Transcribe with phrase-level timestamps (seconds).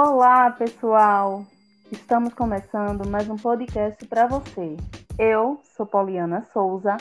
[0.00, 1.44] Olá, pessoal!
[1.90, 4.76] Estamos começando mais um podcast para você.
[5.18, 6.96] Eu sou Poliana Souza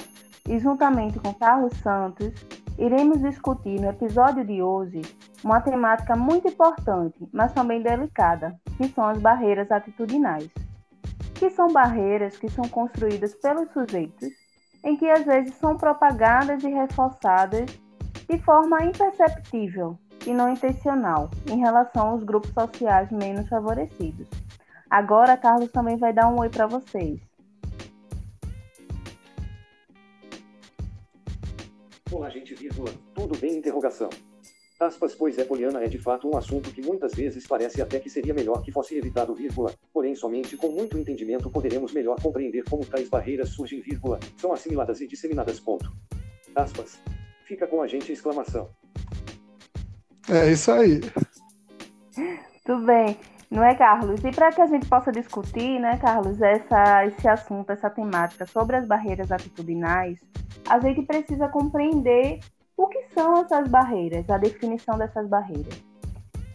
[0.49, 2.33] e, juntamente com Carlos Santos,
[2.75, 5.03] iremos discutir no episódio de hoje
[5.43, 10.49] uma temática muito importante, mas também delicada, que são as barreiras atitudinais.
[11.35, 14.29] Que são barreiras que são construídas pelos sujeitos,
[14.83, 17.69] em que às vezes são propagadas e reforçadas
[18.27, 24.27] de forma imperceptível e não intencional em relação aos grupos sociais menos favorecidos.
[24.89, 27.19] Agora, Carlos também vai dar um oi para vocês.
[32.11, 32.91] Olá, gente, vírgula.
[33.13, 33.57] Tudo bem?
[33.57, 34.09] Interrogação.
[34.79, 38.09] Aspas, pois é, Poliana é de fato um assunto que muitas vezes parece até que
[38.09, 39.73] seria melhor que fosse evitado, vírgula.
[39.93, 45.01] Porém, somente com muito entendimento poderemos melhor compreender como tais barreiras surgem, vírgula, são assimiladas
[45.01, 45.91] e disseminadas, ponto.
[46.53, 46.99] Aspas.
[47.45, 48.69] Fica com a gente, exclamação.
[50.29, 51.01] É isso aí.
[52.65, 53.17] Tudo bem.
[53.49, 54.21] Não é, Carlos?
[54.25, 58.75] E para que a gente possa discutir, né, Carlos, essa, esse assunto, essa temática sobre
[58.75, 60.19] as barreiras atitudinais,
[60.69, 62.39] a gente precisa compreender
[62.75, 65.81] o que são essas barreiras, a definição dessas barreiras.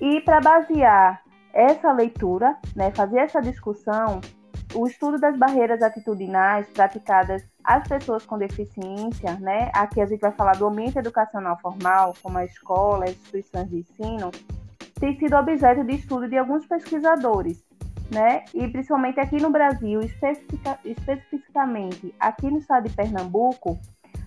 [0.00, 4.20] E para basear essa leitura, né, fazer essa discussão,
[4.74, 10.32] o estudo das barreiras atitudinais praticadas às pessoas com deficiência, né, aqui a gente vai
[10.32, 14.30] falar do ambiente educacional formal, como a escola, as instituições de ensino,
[14.98, 17.64] tem sido objeto de estudo de alguns pesquisadores,
[18.12, 18.44] né?
[18.54, 23.80] E principalmente aqui no Brasil, especifica, especificamente aqui no estado de Pernambuco,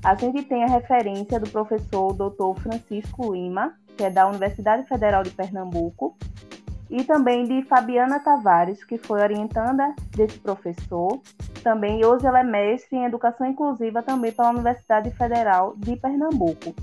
[0.03, 2.59] a gente tem a referência do professor Dr.
[2.61, 6.17] Francisco Lima, que é da Universidade Federal de Pernambuco,
[6.95, 11.19] e também de Fabiana Tavares, que foi orientanda desse professor.
[11.61, 16.73] Também hoje ela é mestre em educação inclusiva também pela Universidade Federal de Pernambuco.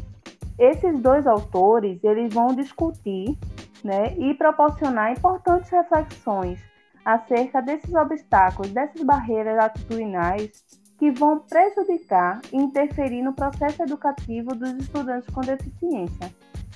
[0.58, 3.38] Esses dois autores, eles vão discutir
[3.83, 6.61] né, e proporcionar importantes reflexões
[7.02, 10.50] acerca desses obstáculos, dessas barreiras atitudinais
[10.98, 16.30] que vão prejudicar e interferir no processo educativo dos estudantes com deficiência.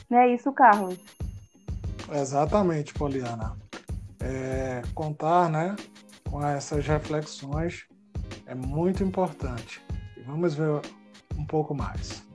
[0.08, 0.98] Não é isso, Carlos?
[2.12, 3.56] Exatamente, Poliana.
[4.20, 5.76] É, contar né,
[6.30, 7.86] com essas reflexões
[8.46, 9.82] é muito importante.
[10.26, 10.80] Vamos ver
[11.36, 12.26] um pouco mais.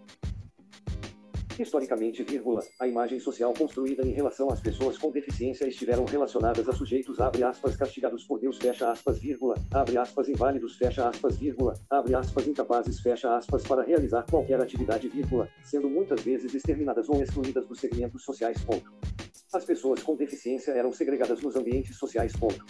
[1.60, 6.74] Historicamente, vírgula, a imagem social construída em relação às pessoas com deficiência estiveram relacionadas a
[6.74, 11.78] sujeitos abre aspas castigados por Deus fecha aspas vírgula, abre aspas inválidos fecha aspas vírgula,
[11.90, 17.22] abre aspas incapazes fecha aspas para realizar qualquer atividade vírgula, sendo muitas vezes exterminadas ou
[17.22, 18.92] excluídas dos segmentos sociais ponto.
[19.54, 22.66] As pessoas com deficiência eram segregadas nos ambientes sociais ponto.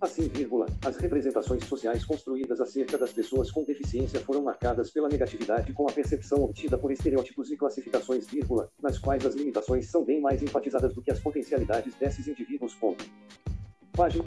[0.00, 5.72] Assim, vírgula, as representações sociais construídas acerca das pessoas com deficiência foram marcadas pela negatividade
[5.72, 10.20] com a percepção obtida por estereótipos e classificações, vírgula, nas quais as limitações são bem
[10.20, 12.74] mais enfatizadas do que as potencialidades desses indivíduos.
[12.74, 13.04] Ponto.
[13.92, 14.24] Página.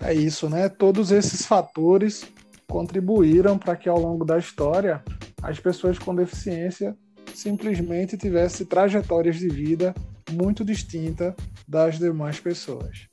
[0.00, 0.68] É isso, né?
[0.68, 2.26] Todos esses fatores
[2.66, 5.04] contribuíram para que ao longo da história
[5.40, 6.98] as pessoas com deficiência
[7.32, 9.94] simplesmente tivessem trajetórias de vida
[10.30, 11.34] muito distintas
[11.66, 13.08] das demais pessoas.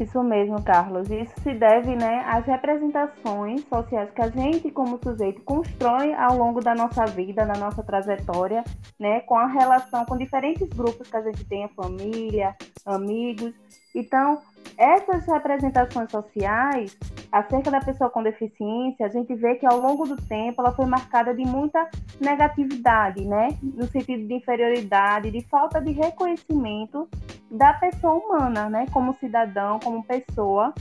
[0.00, 1.08] Isso mesmo, Carlos.
[1.08, 6.60] Isso se deve né, às representações sociais que a gente, como sujeito, constrói ao longo
[6.60, 8.64] da nossa vida, da nossa trajetória,
[8.98, 13.54] né, com a relação com diferentes grupos que a gente tem, a família, amigos.
[13.94, 14.42] Então,
[14.76, 16.96] essas representações sociais
[17.30, 20.86] acerca da pessoa com deficiência, a gente vê que ao longo do tempo ela foi
[20.86, 21.88] marcada de muita
[22.20, 23.56] negatividade, né?
[23.62, 27.08] No sentido de inferioridade, de falta de reconhecimento
[27.50, 28.86] da pessoa humana, né?
[28.92, 30.72] Como cidadão, como pessoa.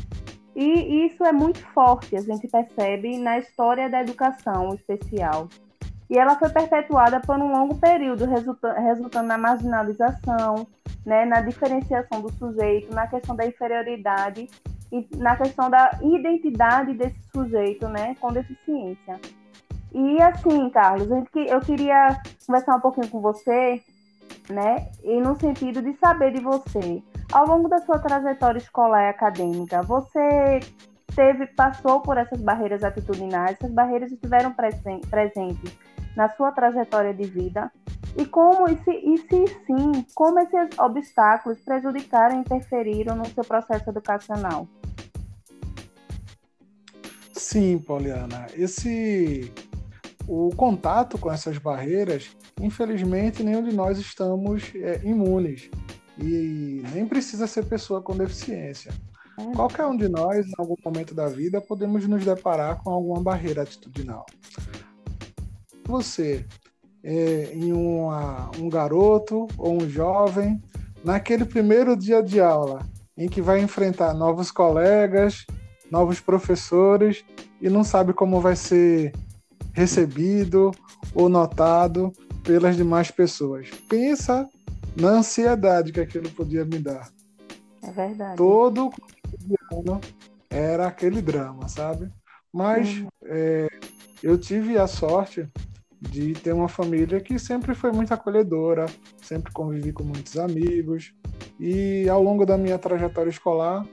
[0.55, 5.50] E isso é muito forte, a gente percebe na história da educação especial.
[6.09, 10.67] E ela foi perpetuada por um longo período, resultando na marginalização,
[11.05, 14.49] né, na diferenciação do sujeito, na questão da inferioridade
[14.91, 19.19] e na questão da identidade desse sujeito né, com deficiência.
[19.93, 22.17] E assim, Carlos, eu queria
[22.47, 23.81] conversar um pouquinho com você,
[24.50, 27.01] né, e no sentido de saber de você.
[27.31, 30.59] Ao longo da sua trajetória escolar e acadêmica, você
[31.15, 35.77] teve, passou por essas barreiras atitudinais, essas barreiras estiveram presentes
[36.15, 37.71] na sua trajetória de vida
[38.18, 43.44] e como e se, e se sim, como esses obstáculos prejudicaram e interferiram no seu
[43.44, 44.68] processo educacional?
[47.33, 48.48] Sim, Poliana.
[48.56, 49.51] Esse
[50.27, 55.69] o contato com essas barreiras, infelizmente, nenhum de nós estamos é, imunes
[56.18, 58.94] e nem precisa ser pessoa com deficiência.
[59.39, 59.56] É.
[59.56, 63.63] Qualquer um de nós, em algum momento da vida, podemos nos deparar com alguma barreira
[63.63, 64.25] atitudinal.
[65.94, 66.44] Você,
[67.04, 70.60] é, em uma, um garoto ou um jovem
[71.04, 72.80] naquele primeiro dia de aula,
[73.16, 75.45] em que vai enfrentar novos colegas,
[75.92, 77.24] novos professores
[77.62, 79.13] e não sabe como vai ser
[79.72, 80.72] recebido
[81.13, 82.12] ou notado
[82.44, 83.69] pelas demais pessoas.
[83.88, 84.50] Pensa
[85.00, 87.07] na ansiedade que aquilo podia me dar.
[87.84, 88.36] É verdade.
[88.36, 88.92] Todo
[89.72, 90.01] ano
[90.50, 92.12] era aquele drama, sabe?
[92.51, 93.07] Mas uhum.
[93.25, 93.68] é,
[94.24, 95.48] eu tive a sorte
[96.09, 98.85] de ter uma família que sempre foi muito acolhedora,
[99.21, 101.13] sempre convivi com muitos amigos
[101.59, 103.85] e ao longo da minha trajetória escolar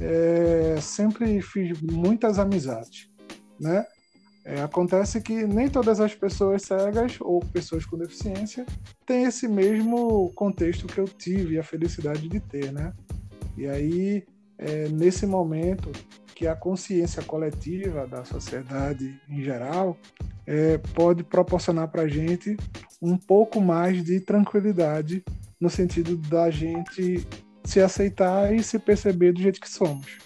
[0.00, 3.10] é, sempre fiz muitas amizades,
[3.58, 3.84] né?
[4.42, 8.64] É, acontece que nem todas as pessoas cegas ou pessoas com deficiência
[9.04, 12.94] têm esse mesmo contexto que eu tive a felicidade de ter, né?
[13.56, 14.24] E aí,
[14.56, 15.92] é, nesse momento
[16.40, 19.94] que a consciência coletiva da sociedade em geral
[20.46, 22.56] é, pode proporcionar para a gente
[23.02, 25.22] um pouco mais de tranquilidade
[25.60, 27.28] no sentido da gente
[27.62, 30.16] se aceitar e se perceber do jeito que somos.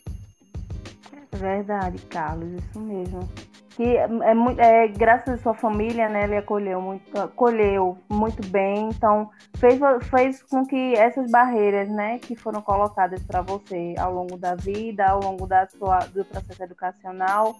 [1.33, 3.29] É verdade, Carlos, isso mesmo
[3.77, 8.89] que é, é, é, graças à sua família, né, ele acolheu muito, acolheu muito bem,
[8.89, 14.37] então fez, fez com que essas barreiras, né, que foram colocadas para você ao longo
[14.37, 17.57] da vida, ao longo da sua, do processo educacional,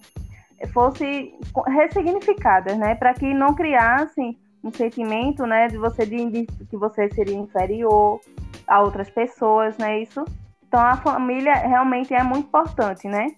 [0.73, 6.77] fossem ressignificadas, né, para que não criassem um sentimento, né, de você de, de, que
[6.77, 8.21] você seria inferior
[8.65, 10.23] a outras pessoas, né, isso.
[10.67, 13.35] Então a família realmente é muito importante, né?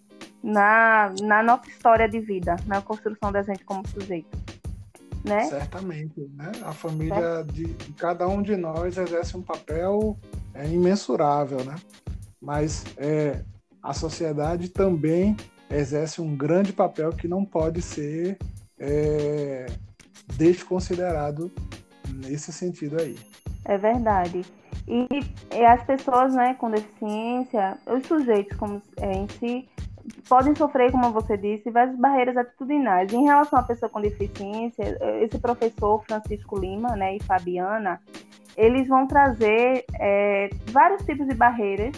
[0.47, 4.29] Na, na nossa história de vida, na construção da gente como sujeito.
[5.25, 5.43] Né?
[5.43, 6.53] Certamente, né?
[6.63, 10.17] A família de, de, cada um de nós exerce um papel
[10.53, 11.75] é, imensurável, né?
[12.41, 13.43] Mas é,
[13.83, 15.35] a sociedade também
[15.69, 18.37] exerce um grande papel que não pode ser
[18.79, 19.65] é,
[20.37, 21.51] desconsiderado
[22.07, 23.17] nesse sentido aí.
[23.65, 24.45] É verdade.
[24.87, 25.05] E,
[25.53, 29.67] e, as pessoas né, com deficiência, os sujeitos como, é, em si,
[30.27, 33.11] podem sofrer, como você disse, várias barreiras atitudinais.
[33.13, 38.01] Em relação à pessoa com deficiência, esse professor Francisco Lima né, e Fabiana,
[38.55, 41.93] eles vão trazer é, vários tipos de barreiras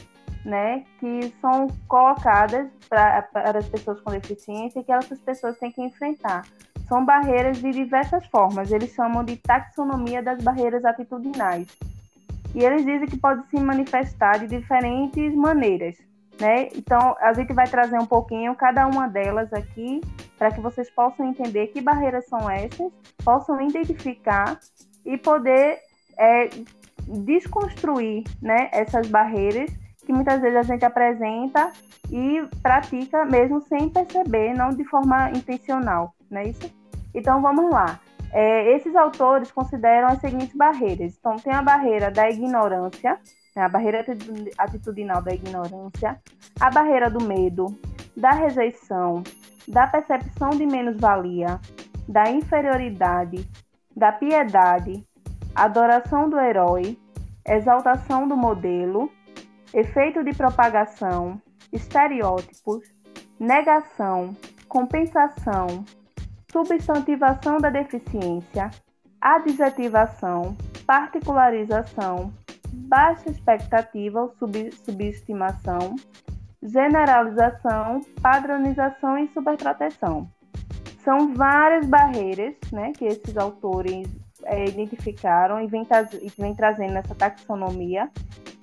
[0.45, 3.27] né, que são colocadas para
[3.57, 6.45] as pessoas com deficiência e que essas pessoas têm que enfrentar.
[6.88, 11.67] São barreiras de diversas formas, eles chamam de taxonomia das barreiras atitudinais.
[12.56, 15.97] E eles dizem que pode se manifestar de diferentes maneiras,
[16.39, 16.69] né?
[16.75, 20.01] Então, a gente vai trazer um pouquinho cada uma delas aqui,
[20.38, 22.91] para que vocês possam entender que barreiras são essas,
[23.24, 24.59] possam identificar
[25.06, 25.80] e poder
[26.18, 26.50] é,
[27.07, 29.69] desconstruir né, essas barreiras
[30.06, 31.71] que muitas vezes a gente apresenta
[32.09, 36.74] e pratica mesmo sem perceber, não de forma intencional, não é isso?
[37.13, 38.00] Então, vamos lá.
[38.31, 41.15] É, esses autores consideram as seguintes barreiras.
[41.19, 43.19] Então, tem a barreira da ignorância,
[43.59, 44.06] né, a barreira
[44.57, 46.17] atitudinal da ignorância,
[46.59, 47.77] a barreira do medo,
[48.15, 49.21] da rejeição,
[49.67, 51.59] da percepção de menos-valia,
[52.07, 53.45] da inferioridade,
[53.95, 55.06] da piedade,
[55.53, 56.97] adoração do herói,
[57.45, 59.11] exaltação do modelo,
[59.73, 61.39] efeito de propagação,
[61.71, 62.81] estereótipos,
[63.38, 64.35] negação,
[64.69, 65.83] compensação,
[66.51, 68.71] substantivação da deficiência,
[69.21, 70.56] adjetivação,
[70.87, 72.33] particularização,
[72.71, 75.95] baixa expectativa ou sub, subestimação,
[76.61, 80.30] generalização, padronização e superproteção.
[81.04, 84.07] São várias barreiras né, que esses autores
[84.44, 85.85] é, identificaram e vêm
[86.38, 88.09] vem trazendo nessa taxonomia,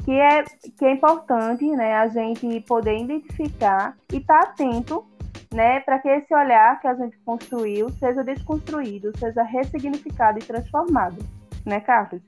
[0.04, 0.44] que é,
[0.78, 5.04] que é importante né, a gente poder identificar e estar tá atento
[5.52, 11.16] né, para que esse olhar que a gente construiu seja desconstruído, seja ressignificado e transformado.
[11.64, 12.22] Né, Carlos?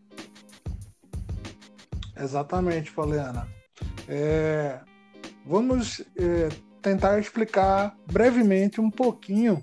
[2.19, 3.49] Exatamente, Poliana.
[4.09, 4.81] É,
[5.47, 6.49] vamos é,
[6.83, 9.63] tentar explicar brevemente um pouquinho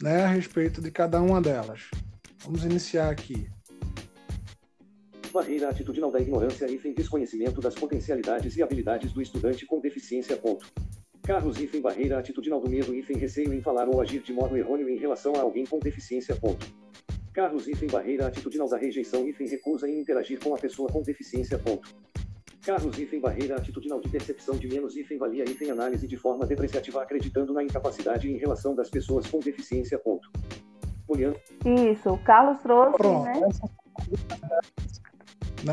[0.00, 1.90] né, a respeito de cada uma delas.
[2.44, 3.48] Vamos iniciar aqui.
[5.32, 10.36] Barreira atitudinal da ignorância e desconhecimento das potencialidades e habilidades do estudante com deficiência.
[10.36, 10.66] Ponto.
[11.22, 14.88] Carlos hífen barreira atitudinal do medo hífen receio em falar ou agir de modo errôneo
[14.88, 16.36] em relação a alguém com deficiência.
[16.36, 16.66] Ponto.
[17.36, 21.58] Carlos hífen barreira atitudinal da rejeição hífen recusa em interagir com a pessoa com deficiência.
[21.58, 21.94] Ponto.
[22.64, 27.02] Carlos hífen barreira atitudinal de percepção de menos hífen valia hífen análise de forma depreciativa
[27.02, 29.98] acreditando na incapacidade em relação das pessoas com deficiência.
[29.98, 30.30] Ponto.
[31.06, 31.36] Poliana.
[31.92, 33.40] Isso, o Carlos trouxe, Pronto, né?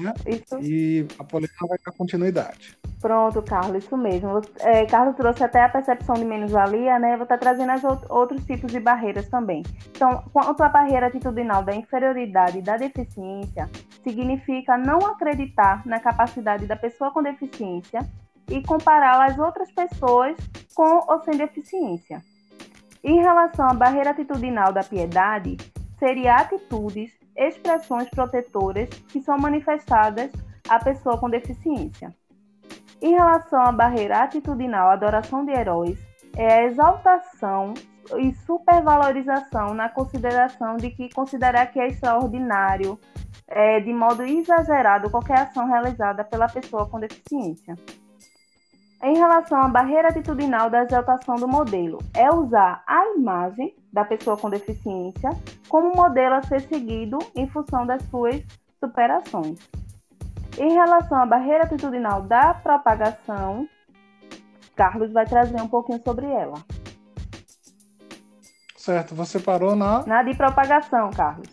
[0.02, 0.14] né?
[0.28, 0.60] Isso.
[0.60, 2.78] E a Poliana vai dar continuidade.
[3.04, 4.40] Pronto, Carlos, isso mesmo.
[4.62, 7.18] É, Carlos trouxe até a percepção de menos-valia, né?
[7.18, 9.62] Vou estar trazendo as outros tipos de barreiras também.
[9.90, 13.70] Então, quanto à barreira atitudinal da inferioridade e da deficiência,
[14.02, 18.00] significa não acreditar na capacidade da pessoa com deficiência
[18.50, 20.38] e compará-la às outras pessoas
[20.74, 22.22] com ou sem deficiência.
[23.04, 25.58] Em relação à barreira atitudinal da piedade,
[26.00, 30.32] seria atitudes, expressões protetoras que são manifestadas
[30.70, 32.16] à pessoa com deficiência.
[33.04, 36.00] Em relação à barreira atitudinal adoração de heróis,
[36.38, 37.74] é a exaltação
[38.18, 42.98] e supervalorização na consideração de que considerar que é extraordinário,
[43.46, 47.76] é, de modo exagerado, qualquer ação realizada pela pessoa com deficiência.
[49.04, 54.38] Em relação à barreira atitudinal da exaltação do modelo, é usar a imagem da pessoa
[54.38, 55.30] com deficiência
[55.68, 58.42] como modelo a ser seguido em função das suas
[58.80, 59.83] superações.
[60.58, 63.68] Em relação à barreira atitudinal da propagação,
[64.76, 66.56] Carlos vai trazer um pouquinho sobre ela.
[68.78, 70.06] Certo, você parou na.
[70.06, 71.48] Na de propagação, Carlos.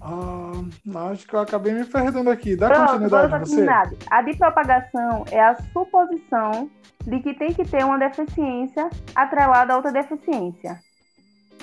[0.00, 2.56] Ah, acho que eu acabei me perdendo aqui.
[2.56, 4.06] Dá Pronto, continuidade você.
[4.10, 6.68] A de propagação é a suposição
[7.06, 10.80] de que tem que ter uma deficiência atrelada a outra deficiência.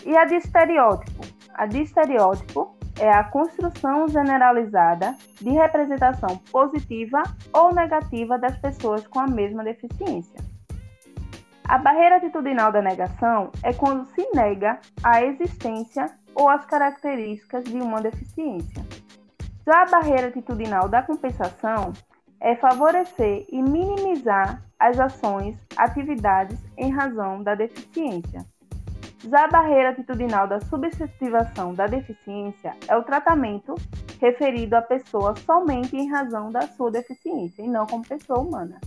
[0.06, 1.22] E a de estereótipo?
[1.54, 9.20] A de estereótipo é a construção generalizada de representação positiva ou negativa das pessoas com
[9.20, 10.40] a mesma deficiência.
[11.64, 17.80] A barreira atitudinal da negação é quando se nega a existência ou as características de
[17.80, 18.84] uma deficiência.
[19.66, 21.94] Já a barreira atitudinal da compensação
[22.42, 28.44] é favorecer e minimizar as ações, atividades em razão da deficiência.
[29.28, 33.76] Já a barreira atitudinal da subjetivação da deficiência é o tratamento
[34.22, 38.80] referido à pessoa somente em razão da sua deficiência e não como pessoa humana.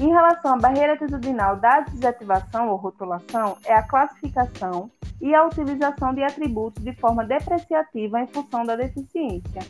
[0.00, 6.12] Em relação à barreira atitudinal da adjetivação ou rotulação, é a classificação e a utilização
[6.12, 9.62] de atributos de forma depreciativa em função da deficiência.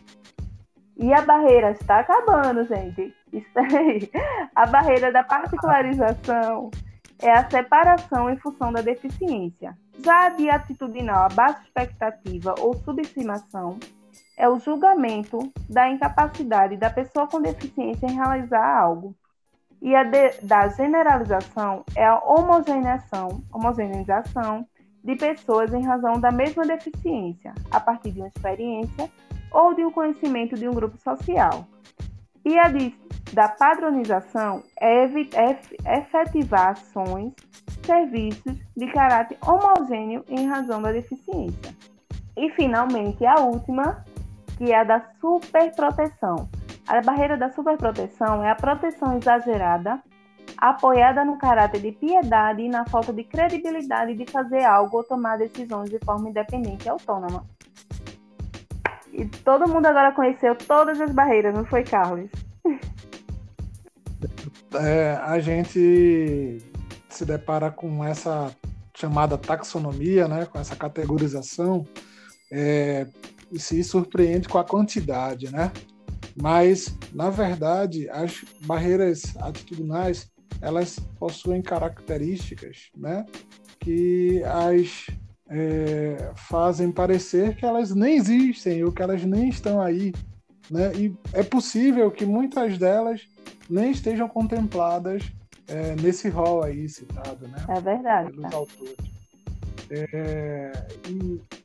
[0.97, 3.15] E a barreira está acabando, gente.
[3.33, 4.11] Espera aí.
[4.55, 6.71] A barreira da particularização
[7.25, 9.77] é a separação em função da deficiência.
[10.05, 13.79] Já a de atitudinal a baixa expectativa ou subestimação
[14.37, 19.15] é o julgamento da incapacidade da pessoa com deficiência em realizar algo.
[19.81, 24.67] E a de, da generalização é a homogeneização, homogeneização
[25.03, 29.11] de pessoas em razão da mesma deficiência, a partir de uma experiência
[29.51, 31.67] ou de um conhecimento de um grupo social.
[32.45, 32.95] E a de
[33.35, 37.33] da padronização é, é efetivar ações,
[37.85, 41.75] serviços de caráter homogêneo em razão da deficiência.
[42.37, 44.05] E, finalmente, a última,
[44.57, 46.49] que é a da superproteção.
[46.87, 50.01] A barreira da superproteção é a proteção exagerada,
[50.57, 55.39] apoiada no caráter de piedade e na falta de credibilidade de fazer algo ou tomar
[55.39, 57.45] decisões de forma independente e autônoma.
[59.17, 62.29] E todo mundo agora conheceu todas as barreiras, não foi, Carlos?
[64.75, 66.59] é, a gente
[67.09, 68.55] se depara com essa
[68.93, 71.87] chamada taxonomia, né, com essa categorização,
[72.51, 73.07] é,
[73.53, 75.71] e se surpreende com a quantidade, né?
[76.37, 80.29] Mas, na verdade, as barreiras atitudinais
[80.61, 83.25] elas possuem características, né,
[83.79, 85.07] que as
[85.49, 90.13] é, fazem parecer que elas nem existem ou que elas nem estão aí,
[90.71, 90.93] né?
[90.95, 93.23] E é possível que muitas delas
[93.69, 95.23] nem estejam contempladas
[95.69, 97.59] é, nesse rol aí citado, né?
[97.69, 98.31] É verdade.
[98.33, 98.57] Pelos tá.
[98.57, 98.97] autores.
[99.91, 100.73] É,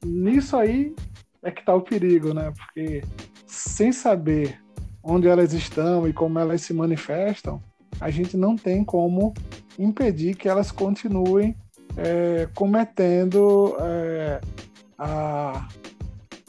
[0.06, 0.94] nisso aí
[1.42, 2.52] é que está o perigo, né?
[2.56, 3.02] Porque
[3.48, 4.60] sem saber
[5.02, 7.62] onde elas estão e como elas se manifestam,
[8.00, 9.34] a gente não tem como
[9.78, 11.56] impedir que elas continuem
[12.00, 14.42] é, cometendo é,
[14.98, 15.68] a,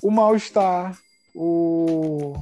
[0.03, 0.97] o mal-estar,
[1.35, 2.35] o,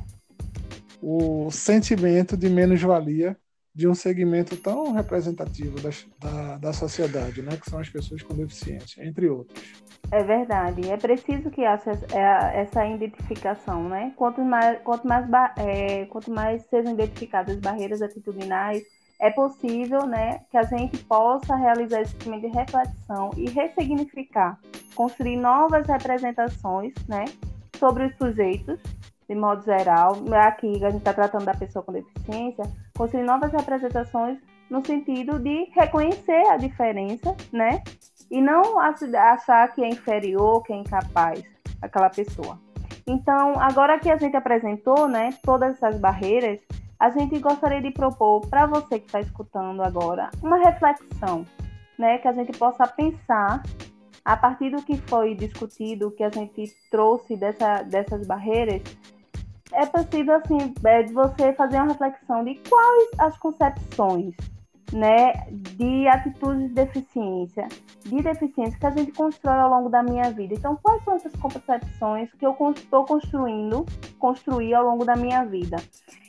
[1.03, 3.37] o sentimento de menos-valia
[3.75, 8.35] de um segmento tão representativo da, da, da, sociedade, né, que são as pessoas com
[8.35, 9.85] deficiência, entre outros.
[10.11, 10.91] É verdade.
[10.91, 14.13] É preciso que haja é, essa identificação, né?
[14.17, 15.27] Quanto mais, quanto mais,
[15.59, 18.83] é, quanto mais sejam identificadas barreiras atitudinais,
[19.21, 24.59] é possível, né, que a gente possa realizar esse tipo de reflexão e ressignificar,
[24.95, 27.25] construir novas representações, né,
[27.79, 28.79] sobre os sujeitos
[29.29, 32.65] de modo geral, aqui a gente está tratando da pessoa com deficiência,
[32.97, 34.39] construir novas representações
[34.71, 37.83] no sentido de reconhecer a diferença, né?
[38.31, 41.43] E não achar que é inferior, que é incapaz
[41.83, 42.59] aquela pessoa.
[43.07, 46.59] Então, agora que a gente apresentou, né, todas essas barreiras,
[46.99, 51.45] a gente gostaria de propor para você que está escutando agora uma reflexão,
[51.99, 53.63] né, que a gente possa pensar
[54.25, 58.83] a partir do que foi discutido, que a gente trouxe dessa, dessas barreiras,
[59.73, 64.35] é possível assim é, de você fazer uma reflexão de quais as concepções
[64.93, 67.69] né, de atitudes de deficiência,
[68.05, 70.55] de deficiência que a gente constrói ao longo da minha vida.
[70.55, 73.85] Então, quais são essas concepções que eu estou construindo,
[74.19, 75.77] construir ao longo da minha vida?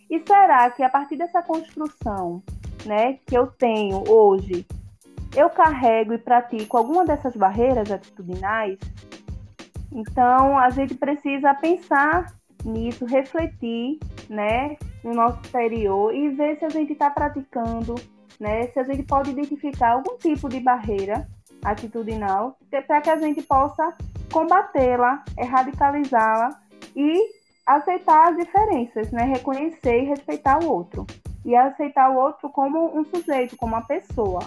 [0.10, 2.42] E será que a partir dessa construção,
[2.86, 4.66] né, que eu tenho hoje,
[5.36, 8.78] eu carrego e pratico alguma dessas barreiras atitudinais?
[9.92, 12.34] Então, a gente precisa pensar
[12.66, 14.00] nisso, refletir,
[14.30, 17.96] né, no nosso exterior e ver se a gente está praticando
[18.40, 18.68] né?
[18.68, 21.28] Se a gente pode identificar algum tipo de barreira
[21.64, 23.94] atitudinal para que a gente possa
[24.32, 26.58] combatê-la, radicalizá-la
[26.96, 29.24] e aceitar as diferenças, né?
[29.24, 31.06] Reconhecer e respeitar o outro.
[31.46, 34.40] E aceitar o outro como um sujeito, como uma pessoa,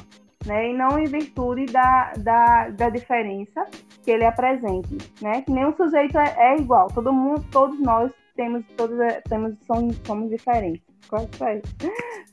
[0.47, 0.71] né?
[0.71, 3.67] E não em virtude da, da, da diferença
[4.03, 5.43] que ele apresente, né?
[5.43, 6.89] Que nenhum sujeito é, é igual.
[6.89, 8.97] Todo mundo, todos nós temos, todos
[9.29, 10.92] temos, somos, somos diferentes.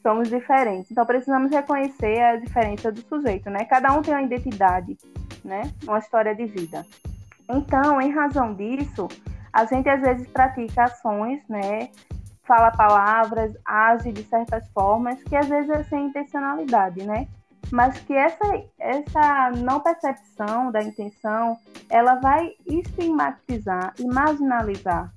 [0.01, 0.91] Somos diferentes.
[0.91, 3.65] Então precisamos reconhecer a diferença do sujeito, né?
[3.65, 4.97] Cada um tem uma identidade,
[5.43, 5.71] né?
[5.83, 6.85] Uma história de vida.
[7.49, 9.07] Então, em razão disso,
[9.51, 11.89] a gente às vezes pratica ações, né?
[12.43, 17.27] Fala palavras, age de certas formas que às vezes é sem intencionalidade, né?
[17.71, 21.57] Mas que essa, essa não percepção da intenção,
[21.89, 25.13] ela vai estigmatizar e marginalizar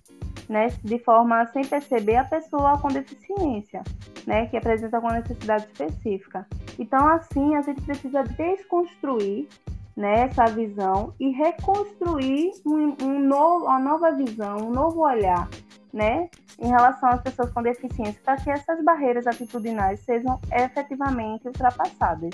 [0.53, 3.83] né, de forma sem perceber a pessoa com deficiência,
[4.27, 6.47] né, que apresenta alguma necessidade específica.
[6.79, 9.49] Então, assim, a gente precisa desconstruir
[9.97, 15.49] né, essa visão e reconstruir um, um novo, uma nova visão, um novo olhar,
[15.91, 16.29] né,
[16.59, 22.31] em relação às pessoas com deficiência, para que essas barreiras atitudinais sejam efetivamente ultrapassadas.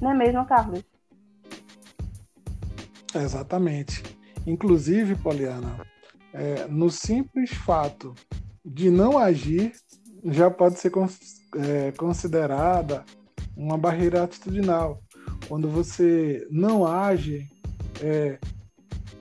[0.00, 0.84] Não é mesmo, Carlos?
[3.12, 4.04] Exatamente.
[4.46, 5.84] Inclusive, Poliana,
[6.36, 8.14] é, no simples fato
[8.64, 9.72] de não agir,
[10.24, 10.92] já pode ser
[11.56, 13.04] é, considerada
[13.56, 15.02] uma barreira atitudinal.
[15.48, 17.48] Quando você não age,
[18.02, 18.38] é,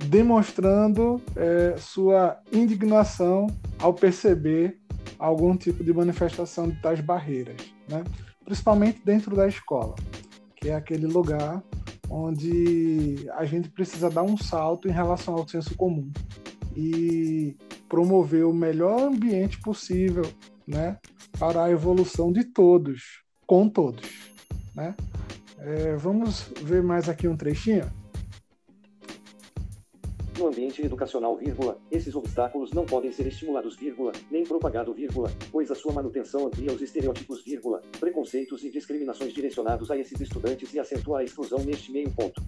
[0.09, 3.47] demonstrando é, sua indignação
[3.79, 4.77] ao perceber
[5.17, 7.55] algum tipo de manifestação de tais barreiras,
[7.87, 8.03] né?
[8.43, 9.95] principalmente dentro da escola,
[10.57, 11.63] que é aquele lugar
[12.09, 16.11] onde a gente precisa dar um salto em relação ao senso comum
[16.75, 17.55] e
[17.87, 20.25] promover o melhor ambiente possível,
[20.67, 20.97] né,
[21.39, 24.31] para a evolução de todos, com todos,
[24.75, 24.95] né?
[25.59, 27.89] É, vamos ver mais aqui um trechinho.
[30.37, 35.71] No ambiente educacional, vírgula, esses obstáculos não podem ser estimulados, vírgula, nem propagado, vírgula, pois
[35.71, 40.79] a sua manutenção amplia os estereótipos, vírgula, preconceitos e discriminações direcionados a esses estudantes e
[40.79, 42.43] acentua a exclusão neste meio ponto.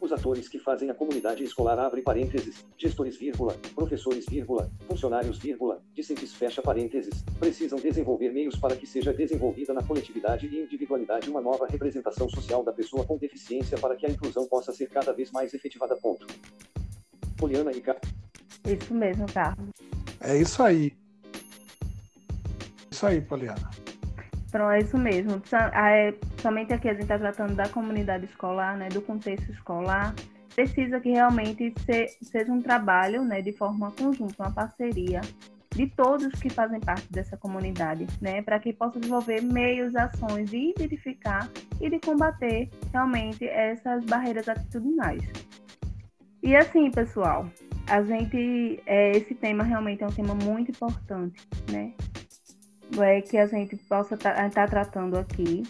[0.00, 5.82] Os atores que fazem a comunidade escolar abre parênteses, gestores, vírgula, professores, vírgula, funcionários, vírgula,
[5.94, 11.42] discentes, fecha parênteses, precisam desenvolver meios para que seja desenvolvida na coletividade e individualidade uma
[11.42, 15.30] nova representação social da pessoa com deficiência para que a inclusão possa ser cada vez
[15.30, 15.94] mais efetivada.
[15.96, 16.26] Ponto.
[17.36, 18.10] Poliana e Carlos.
[18.66, 19.68] Isso mesmo, Carlos.
[20.20, 20.94] É isso aí.
[22.90, 23.79] Isso aí, Poliana.
[24.50, 25.40] Pronto, é isso mesmo.
[25.72, 30.14] É, somente aqui a gente está tratando da comunidade escolar, né, do contexto escolar.
[30.54, 35.20] Precisa que realmente se, seja um trabalho né, de forma conjunta, uma parceria
[35.74, 40.72] de todos que fazem parte dessa comunidade, né, para que possa desenvolver meios, ações de
[40.76, 41.48] identificar
[41.80, 45.22] e de combater realmente essas barreiras atitudinais.
[46.42, 47.48] E assim, pessoal,
[47.86, 51.92] a gente, é, esse tema realmente é um tema muito importante, né?
[52.98, 55.62] É, que a gente possa estar tá, tá tratando aqui.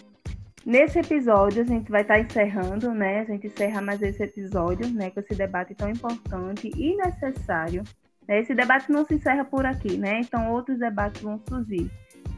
[0.65, 3.21] Nesse episódio, a gente vai estar tá encerrando, né?
[3.21, 5.09] A gente encerra mais esse episódio, né?
[5.09, 7.83] Com esse debate tão importante e necessário.
[8.27, 8.39] Né?
[8.39, 10.19] Esse debate não se encerra por aqui, né?
[10.19, 11.89] Então, outros debates vão surgir.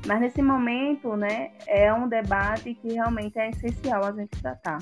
[0.06, 4.80] Mas nesse momento, né, é um debate que realmente é essencial a gente tratar,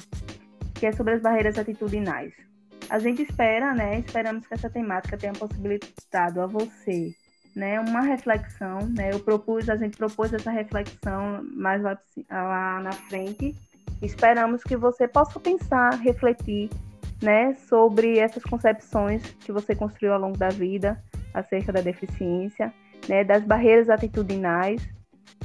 [0.74, 2.34] que é sobre as barreiras atitudinais.
[2.90, 7.14] A gente espera, né, esperamos que essa temática tenha possibilitado a você
[7.56, 11.98] né, uma reflexão, né, eu propus, a gente propôs essa reflexão mais lá,
[12.30, 13.56] lá na frente.
[14.02, 16.70] Esperamos que você possa pensar, refletir,
[17.22, 21.02] né, sobre essas concepções que você construiu ao longo da vida
[21.34, 22.74] acerca da deficiência,
[23.08, 24.82] né, das barreiras atitudinais,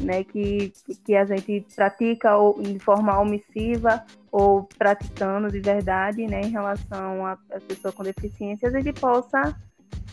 [0.01, 0.73] né, que,
[1.05, 7.27] que a gente pratica ou, de forma omissiva ou praticando de verdade, né, em relação
[7.27, 9.57] à pessoa com deficiência, a gente possa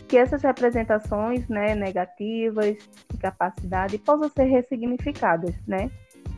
[0.07, 2.77] que essas representações né, negativas
[3.12, 5.89] de capacidade possam ser ressignificadas, né?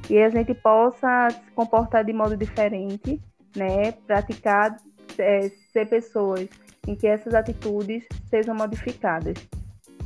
[0.09, 3.21] E a gente possa se comportar de modo diferente,
[3.55, 3.91] né?
[3.91, 4.77] Praticar,
[5.17, 6.47] é, ser pessoas
[6.87, 9.35] em que essas atitudes sejam modificadas.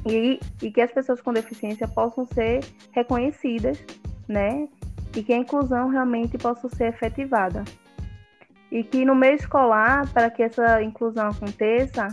[0.06, 2.62] E, e que as pessoas com deficiência possam ser
[2.92, 3.84] reconhecidas,
[4.28, 4.68] né?
[5.16, 7.64] E que a inclusão realmente possa ser efetivada.
[8.72, 12.08] E que no meio escolar, para que essa inclusão aconteça,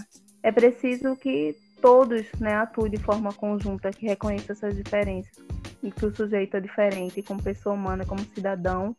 [0.46, 5.44] é preciso que todos né, atuem de forma conjunta, que reconheçam essas diferenças
[5.82, 8.94] e que o sujeito é diferente como pessoa humana, como cidadão,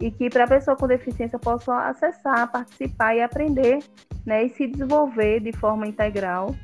[0.00, 3.80] e que para a pessoa com deficiência possa acessar, participar e aprender
[4.24, 6.54] né, e se desenvolver de forma integral,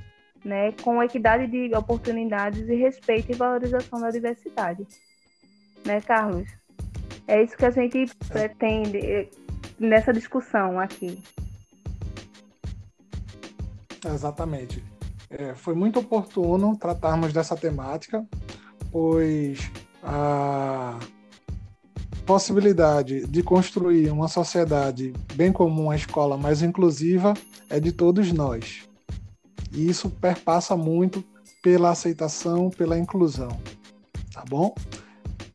[0.44, 4.86] né, com equidade de oportunidades e respeito e valorização da diversidade.
[5.84, 6.48] Né, Carlos?
[7.26, 9.28] É isso que a gente pretende
[9.80, 11.20] nessa discussão aqui.
[14.04, 14.82] Exatamente.
[15.30, 18.26] É, foi muito oportuno tratarmos dessa temática,
[18.90, 19.70] pois
[20.02, 20.98] a
[22.26, 27.34] possibilidade de construir uma sociedade bem como uma escola mais inclusiva
[27.68, 28.82] é de todos nós.
[29.72, 31.24] E isso perpassa muito
[31.62, 33.48] pela aceitação, pela inclusão.
[34.32, 34.74] Tá bom?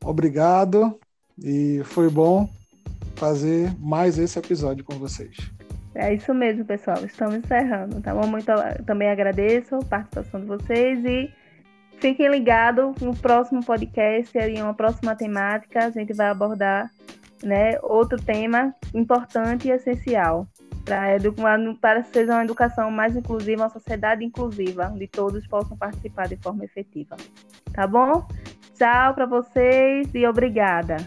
[0.03, 0.97] Obrigado
[1.37, 2.49] e foi bom
[3.15, 5.35] fazer mais esse episódio com vocês.
[5.97, 7.03] É isso mesmo, pessoal.
[7.03, 8.27] Estamos encerrando, tá bom?
[8.27, 8.51] Muito,
[8.85, 11.33] também agradeço a participação de vocês e
[11.99, 16.91] fiquem ligados no próximo podcast, em uma próxima temática, a gente vai abordar
[17.43, 20.47] né, outro tema importante e essencial
[20.85, 26.37] para que seja uma educação mais inclusiva, uma sociedade inclusiva, onde todos possam participar de
[26.37, 27.17] forma efetiva.
[27.73, 28.25] Tá bom?
[28.75, 30.97] Tchau para vocês e obrigada.